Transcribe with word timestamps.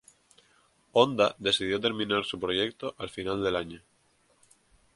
Honda 0.93 1.35
decidió 1.37 1.79
terminar 1.79 2.25
su 2.25 2.39
proyecto 2.39 2.95
al 2.97 3.11
final 3.11 3.43
del 3.43 3.55
año. 3.55 3.81